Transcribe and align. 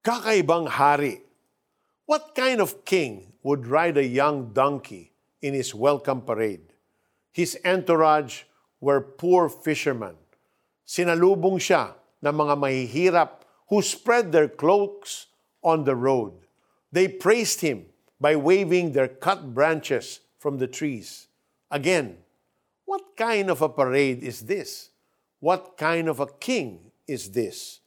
Kakaibang 0.00 0.64
hari. 0.64 1.20
What 2.08 2.32
kind 2.32 2.64
of 2.64 2.86
king 2.88 3.36
would 3.44 3.66
ride 3.68 3.98
a 4.00 4.06
young 4.06 4.56
donkey 4.56 5.12
in 5.42 5.52
his 5.52 5.74
welcome 5.74 6.22
parade? 6.22 6.72
His 7.32 7.60
entourage 7.66 8.48
were 8.80 9.04
poor 9.04 9.52
fishermen. 9.52 10.16
Sinalubong 10.88 11.60
siya 11.60 11.92
ng 12.24 12.32
mga 12.32 12.54
mahihirap 12.56 13.44
who 13.68 13.84
spread 13.84 14.32
their 14.32 14.48
cloaks 14.48 15.28
on 15.60 15.84
the 15.84 15.94
road. 15.94 16.32
They 16.88 17.06
praised 17.06 17.60
him 17.60 17.84
by 18.16 18.40
waving 18.40 18.96
their 18.96 19.08
cut 19.08 19.52
branches 19.52 20.24
from 20.40 20.56
the 20.56 20.66
trees. 20.66 21.28
Again, 21.68 22.16
what 22.88 23.20
kind 23.20 23.52
of 23.52 23.60
a 23.60 23.68
parade 23.68 24.24
is 24.24 24.48
this? 24.48 24.88
What 25.44 25.76
kind 25.76 26.08
of 26.08 26.24
a 26.24 26.32
king 26.40 26.88
is 27.04 27.36
this? 27.36 27.84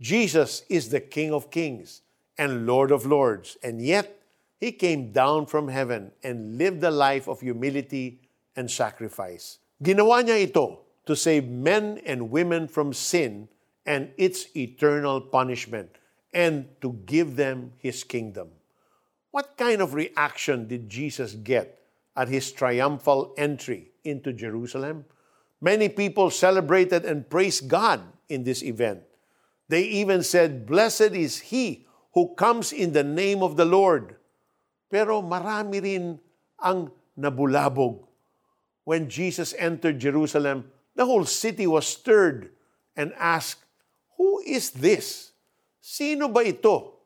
Jesus 0.00 0.62
is 0.68 0.88
the 0.88 1.00
King 1.00 1.32
of 1.32 1.50
kings 1.50 2.02
and 2.36 2.66
Lord 2.66 2.90
of 2.90 3.04
lords, 3.04 3.56
and 3.62 3.82
yet 3.82 4.22
he 4.60 4.72
came 4.72 5.12
down 5.12 5.46
from 5.46 5.68
heaven 5.68 6.12
and 6.22 6.58
lived 6.58 6.82
a 6.84 6.90
life 6.90 7.28
of 7.28 7.40
humility 7.40 8.20
and 8.54 8.70
sacrifice. 8.70 9.58
Ginawa 9.82 10.22
niya 10.22 10.50
ito 10.50 10.80
to 11.06 11.14
save 11.14 11.48
men 11.48 11.98
and 12.04 12.30
women 12.30 12.66
from 12.66 12.92
sin 12.92 13.48
and 13.86 14.10
its 14.16 14.54
eternal 14.56 15.20
punishment 15.20 15.90
and 16.34 16.66
to 16.80 16.92
give 17.06 17.36
them 17.36 17.72
his 17.78 18.04
kingdom. 18.04 18.50
What 19.30 19.56
kind 19.56 19.80
of 19.80 19.94
reaction 19.94 20.66
did 20.66 20.90
Jesus 20.90 21.34
get 21.34 21.78
at 22.18 22.26
his 22.26 22.50
triumphal 22.50 23.32
entry 23.38 23.94
into 24.02 24.32
Jerusalem. 24.34 25.06
Many 25.62 25.88
people 25.88 26.30
celebrated 26.30 27.06
and 27.06 27.30
praised 27.30 27.70
God 27.70 28.02
in 28.28 28.42
this 28.42 28.62
event. 28.64 29.06
They 29.68 29.84
even 30.00 30.24
said, 30.24 30.66
Blessed 30.66 31.12
is 31.12 31.52
he 31.52 31.86
who 32.16 32.34
comes 32.34 32.72
in 32.72 32.92
the 32.92 33.04
name 33.04 33.42
of 33.44 33.56
the 33.56 33.68
Lord. 33.68 34.16
Pero 34.88 35.20
marami 35.20 35.84
rin 35.84 36.18
ang 36.56 36.90
nabulabog. 37.16 38.08
When 38.88 39.12
Jesus 39.12 39.52
entered 39.60 40.00
Jerusalem, 40.00 40.72
the 40.96 41.04
whole 41.04 41.28
city 41.28 41.68
was 41.68 41.86
stirred 41.86 42.50
and 42.96 43.12
asked, 43.20 43.62
Who 44.16 44.40
is 44.40 44.72
this? 44.72 45.30
Sino 45.78 46.32
ba 46.32 46.40
ito? 46.48 46.96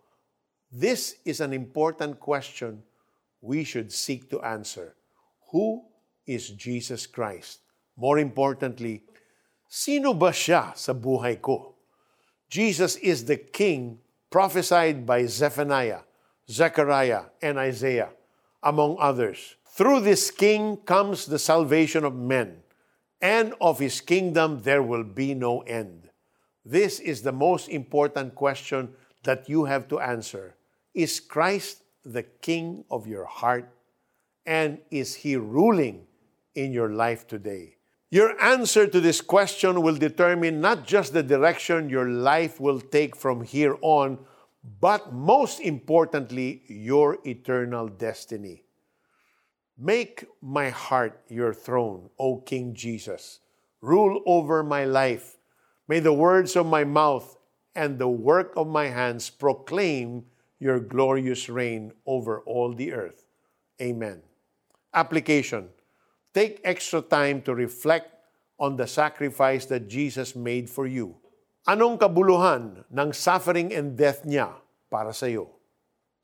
This 0.70 1.18
is 1.26 1.42
an 1.42 1.52
important 1.52 2.16
question 2.22 2.80
we 3.42 3.66
should 3.66 3.92
seek 3.92 4.30
to 4.30 4.40
answer. 4.40 4.94
Who 5.50 5.84
is 6.24 6.48
Jesus 6.54 7.04
Christ? 7.04 7.60
More 7.98 8.22
importantly, 8.22 9.04
sino 9.68 10.14
ba 10.14 10.32
siya 10.32 10.72
sa 10.78 10.94
buhay 10.96 11.42
ko? 11.42 11.71
Jesus 12.52 12.96
is 12.96 13.24
the 13.24 13.38
King 13.38 13.96
prophesied 14.28 15.06
by 15.06 15.24
Zephaniah, 15.24 16.00
Zechariah, 16.50 17.32
and 17.40 17.56
Isaiah, 17.56 18.10
among 18.62 18.98
others. 19.00 19.56
Through 19.64 20.00
this 20.00 20.30
King 20.30 20.76
comes 20.76 21.24
the 21.24 21.38
salvation 21.38 22.04
of 22.04 22.14
men, 22.14 22.58
and 23.22 23.54
of 23.58 23.78
his 23.78 24.02
kingdom 24.02 24.60
there 24.64 24.82
will 24.82 25.02
be 25.02 25.32
no 25.32 25.60
end. 25.60 26.10
This 26.62 27.00
is 27.00 27.22
the 27.22 27.32
most 27.32 27.70
important 27.70 28.34
question 28.34 28.90
that 29.24 29.48
you 29.48 29.64
have 29.64 29.88
to 29.88 30.00
answer. 30.00 30.54
Is 30.92 31.20
Christ 31.20 31.84
the 32.04 32.22
King 32.22 32.84
of 32.90 33.06
your 33.06 33.24
heart? 33.24 33.72
And 34.44 34.76
is 34.90 35.14
He 35.14 35.36
ruling 35.36 36.04
in 36.54 36.74
your 36.74 36.90
life 36.90 37.26
today? 37.26 37.76
Your 38.12 38.38
answer 38.42 38.86
to 38.86 39.00
this 39.00 39.22
question 39.22 39.80
will 39.80 39.96
determine 39.96 40.60
not 40.60 40.86
just 40.86 41.14
the 41.14 41.22
direction 41.22 41.88
your 41.88 42.10
life 42.10 42.60
will 42.60 42.78
take 42.78 43.16
from 43.16 43.42
here 43.42 43.78
on, 43.80 44.18
but 44.82 45.14
most 45.14 45.60
importantly, 45.60 46.60
your 46.68 47.16
eternal 47.24 47.88
destiny. 47.88 48.64
Make 49.78 50.26
my 50.42 50.68
heart 50.68 51.22
your 51.28 51.54
throne, 51.54 52.10
O 52.18 52.36
King 52.36 52.74
Jesus. 52.74 53.40
Rule 53.80 54.20
over 54.26 54.62
my 54.62 54.84
life. 54.84 55.38
May 55.88 56.00
the 56.00 56.12
words 56.12 56.54
of 56.54 56.66
my 56.66 56.84
mouth 56.84 57.38
and 57.74 57.98
the 57.98 58.08
work 58.08 58.52
of 58.58 58.66
my 58.66 58.88
hands 58.88 59.30
proclaim 59.30 60.26
your 60.60 60.80
glorious 60.80 61.48
reign 61.48 61.92
over 62.04 62.40
all 62.40 62.74
the 62.74 62.92
earth. 62.92 63.24
Amen. 63.80 64.20
Application. 64.92 65.70
Take 66.32 66.64
extra 66.64 67.04
time 67.04 67.44
to 67.44 67.52
reflect 67.52 68.08
on 68.56 68.80
the 68.80 68.88
sacrifice 68.88 69.68
that 69.68 69.88
Jesus 69.88 70.32
made 70.32 70.68
for 70.68 70.88
you. 70.88 71.16
Anong 71.68 72.00
kabuluhan 72.00 72.88
ng 72.88 73.10
suffering 73.12 73.70
and 73.70 73.94
death 73.94 74.24
niya 74.24 74.50
para 74.88 75.12
sa 75.12 75.28
iyo? 75.28 75.52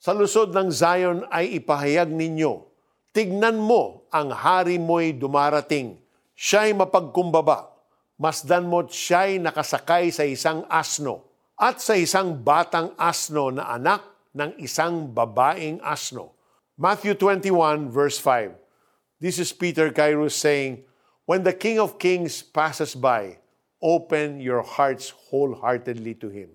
Sa 0.00 0.16
lusod 0.16 0.56
ng 0.56 0.72
Zion 0.72 1.28
ay 1.30 1.60
ipahayag 1.60 2.08
ninyo, 2.08 2.66
tignan 3.12 3.60
mo 3.60 4.08
ang 4.10 4.32
hari 4.32 4.80
mo'y 4.80 5.14
dumarating. 5.14 6.00
Siya'y 6.34 6.74
mapagkumbaba. 6.74 7.70
Masdan 8.18 8.66
mo't 8.66 8.91
siya'y 8.91 9.38
nakasakay 9.38 10.10
sa 10.10 10.26
isang 10.26 10.66
asno 10.66 11.22
at 11.54 11.78
sa 11.78 11.94
isang 11.94 12.34
batang 12.34 12.94
asno 12.98 13.54
na 13.54 13.70
anak 13.70 14.02
ng 14.34 14.58
isang 14.62 15.10
babaeng 15.10 15.82
asno 15.82 16.38
Matthew 16.78 17.18
21, 17.18 17.91
verse 17.91 18.22
5. 18.22 18.54
This 19.20 19.40
is 19.40 19.52
Peter 19.52 19.90
Kairos 19.90 20.32
saying, 20.32 20.84
When 21.26 21.42
the 21.42 21.52
King 21.52 21.80
of 21.80 21.98
Kings 21.98 22.40
passes 22.40 22.94
by, 22.94 23.38
open 23.82 24.40
your 24.40 24.62
hearts 24.62 25.10
wholeheartedly 25.10 26.14
to 26.22 26.28
him. 26.28 26.50